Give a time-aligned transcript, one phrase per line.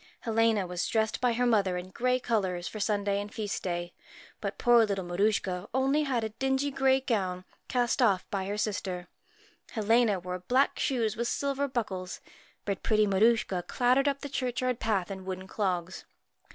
[0.03, 3.93] USCHKA Helena was dressed by her mother in gay colours for Sunday and Feast day,
[4.39, 8.57] but poor little Mar suchka had only a dingy grey gown, cast off by her
[8.57, 9.09] sister.
[9.73, 12.19] Helena wore black shoes with silver buckles,
[12.65, 16.05] but pretty Maruschka clattered up the churchyard path in wooden clogs.